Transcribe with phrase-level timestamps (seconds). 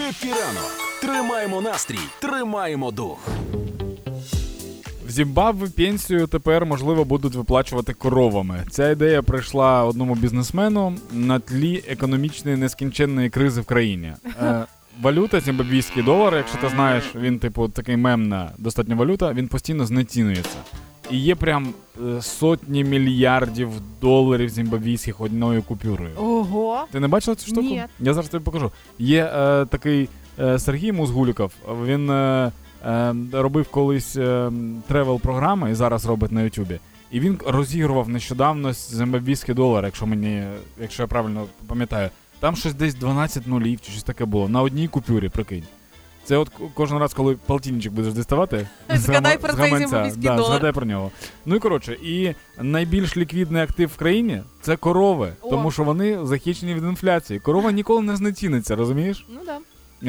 [0.00, 0.70] Happy ранок!
[1.00, 3.28] Тримаємо настрій, тримаємо дух.
[5.06, 8.64] В Зімбабве пенсію тепер можливо будуть виплачувати коровами.
[8.70, 14.12] Ця ідея прийшла одному бізнесмену на тлі економічної нескінченної кризи в країні.
[14.42, 14.64] Е,
[15.00, 20.58] валюта, зімбабвійський долар, якщо ти знаєш, він типу такий мемна достатня валюта, він постійно знецінюється.
[21.10, 21.74] І є прям
[22.06, 23.68] е, сотні мільярдів
[24.00, 26.10] доларів зімбабвійських одною купюрою.
[26.50, 26.84] Ого.
[26.92, 27.62] Ти не бачила цю штуку?
[27.62, 27.84] Ні.
[28.00, 28.70] Я зараз тобі покажу.
[28.98, 30.08] Є е, такий
[30.38, 31.52] е, Сергій Музгуліков.
[31.84, 32.52] Він е,
[32.86, 34.50] е, робив колись е,
[34.88, 36.80] тревел-програми і зараз робить на Ютубі.
[37.10, 40.44] І він розігрував нещодавно зимбабвійський долар, якщо мені,
[40.80, 42.10] якщо я правильно пам'ятаю.
[42.40, 44.48] Там щось десь 12 нулів чи щось таке було.
[44.48, 45.64] На одній купюрі, прикинь.
[46.30, 50.42] Це от кожен раз, коли полтинничок будеш діставати, Згадай про цей да.
[50.42, 51.10] Згадай про нього.
[51.46, 55.50] Ну і коротше, і найбільш ліквідний актив в країні це корови, О.
[55.50, 57.40] тому що вони захищені від інфляції.
[57.40, 59.26] Корова ніколи не знеціниться, розумієш?
[59.28, 59.58] Ну да.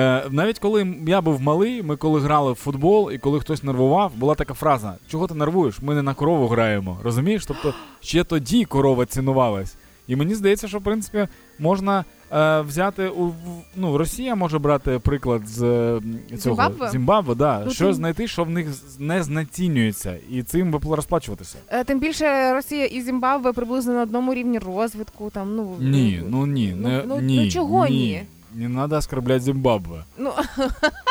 [0.00, 4.12] Е, навіть коли я був малий, ми коли грали в футбол, і коли хтось нервував,
[4.16, 5.78] була така фраза: чого ти нервуєш?
[5.82, 6.98] Ми не на корову граємо.
[7.02, 7.46] Розумієш?
[7.46, 9.76] Тобто ще тоді корова цінувалась.
[10.06, 13.32] І мені здається, що в принципі можна е, взяти у
[13.76, 16.00] ну, Росія може брати приклад з е,
[16.38, 16.90] цього Зімбабве?
[16.90, 17.62] Зімбабве, да.
[17.64, 21.56] Ну, що тим- знайти, що в них не знецінюється, і цим би розплачуватися.
[21.68, 25.30] Е, Тим більше Росія і Зімбабве приблизно на одному рівні розвитку.
[25.30, 28.26] Там, ну, Ні, ну ні, Ну, не, ну, ні, ну чого ні?
[28.54, 28.68] ні?
[28.68, 30.04] Не треба оскорблять Зімбабве.
[30.18, 30.30] Ну,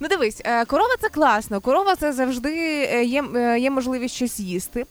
[0.00, 1.60] ну дивись, е, корова це класно.
[1.60, 4.86] Корова це завжди е, є, е, є можливість щось їсти.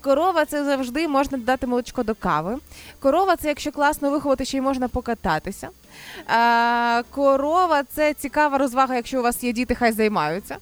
[0.00, 2.56] Корова це завжди можна додати молочко до кави.
[3.00, 5.68] Корова це, якщо класно виховати, ще й можна покататися.
[7.10, 10.56] Корова це цікава розвага, якщо у вас є діти, хай займаються.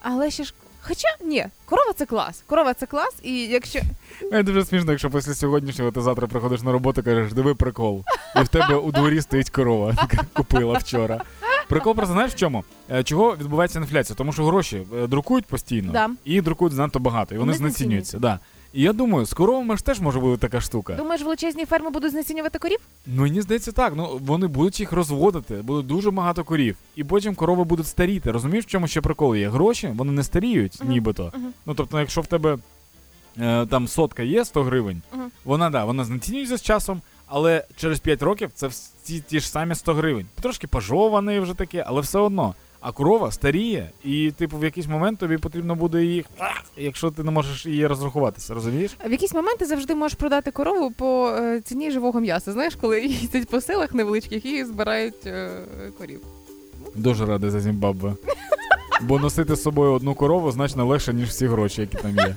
[0.00, 0.54] Але ще ж.
[0.88, 2.42] Хоча ні, корова це клас.
[2.46, 3.80] Корова це клас, і якщо
[4.32, 8.04] Е, Дуже смішно, якщо після сьогоднішнього ти завтра приходиш на роботу кажеш, диви прикол.
[8.36, 11.20] І в тебе у дворі стоїть корова, яка купила вчора.
[11.68, 12.64] Прикол просто знаєш в чому?
[12.90, 14.16] Е, Чого відбувається інфляція?
[14.16, 16.10] Тому що гроші е, друкують постійно Да.
[16.24, 18.18] і друкують занадто багато, і вони, Вони знецінюються.
[18.18, 18.38] Да.
[18.72, 20.94] І я думаю, з коровами ж теж може бути така штука.
[20.94, 22.78] думаєш, величезні ферми будуть знецінювати корів?
[23.06, 23.92] Ну мені здається так.
[23.96, 28.30] Ну вони будуть їх розводити, буде дуже багато корів, і потім корови будуть старіти.
[28.32, 29.48] Розумієш, в чому ще прикол є?
[29.48, 30.90] Гроші вони не старіють, Мгм.
[30.90, 31.32] нібито.
[31.34, 31.52] Мгм.
[31.66, 32.58] Ну тобто, якщо в тебе
[33.40, 35.30] е, там сотка є 100 гривень, Мгм.
[35.44, 39.74] вона да, вона знецінюється з часом, але через 5 років це всі ті ж самі
[39.74, 40.26] 100 гривень.
[40.40, 42.54] Трошки пожований вже таке, але все одно.
[42.80, 46.26] А корова старіє, і типу в якийсь момент тобі потрібно буде їх,
[46.76, 48.96] якщо ти не можеш її розрахуватися, розумієш?
[49.06, 52.52] В якісь моменти завжди можеш продати корову по е, ціні живого м'яса.
[52.52, 55.50] Знаєш, коли їздять по селах невеличких і збирають е,
[55.98, 56.20] корів.
[56.94, 58.14] Дуже радий за Зімбабве.
[59.00, 62.36] Бо носити з собою одну корову значно легше, ніж всі гроші, які там є.